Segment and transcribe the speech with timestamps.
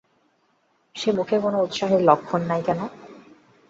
[0.95, 2.79] সে মুখে কোনো উৎসাহের লক্ষণ নাই কেন?